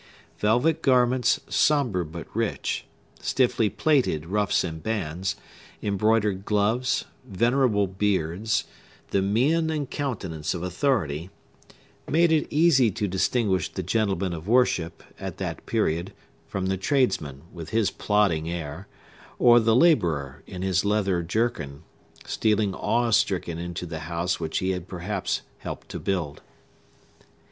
Velvet 0.39 0.81
garments 0.81 1.41
sombre 1.47 2.03
but 2.03 2.27
rich, 2.35 2.85
stiffly 3.19 3.69
plaited 3.69 4.25
ruffs 4.25 4.63
and 4.63 4.81
bands, 4.81 5.35
embroidered 5.83 6.43
gloves, 6.43 7.05
venerable 7.23 7.85
beards, 7.85 8.63
the 9.11 9.21
mien 9.21 9.69
and 9.69 9.91
countenance 9.91 10.55
of 10.55 10.63
authority, 10.63 11.29
made 12.09 12.31
it 12.31 12.47
easy 12.49 12.89
to 12.89 13.07
distinguish 13.07 13.69
the 13.71 13.83
gentleman 13.83 14.33
of 14.33 14.47
worship, 14.47 15.03
at 15.19 15.37
that 15.37 15.67
period, 15.67 16.13
from 16.47 16.65
the 16.65 16.77
tradesman, 16.77 17.43
with 17.53 17.69
his 17.69 17.91
plodding 17.91 18.49
air, 18.49 18.87
or 19.37 19.59
the 19.59 19.75
laborer, 19.75 20.41
in 20.47 20.63
his 20.63 20.83
leathern 20.83 21.27
jerkin, 21.27 21.83
stealing 22.25 22.73
awe 22.73 23.11
stricken 23.11 23.59
into 23.59 23.85
the 23.85 23.99
house 23.99 24.39
which 24.39 24.57
he 24.57 24.71
had 24.71 24.87
perhaps 24.87 25.41
helped 25.59 25.89
to 25.89 25.99
build. 25.99 26.41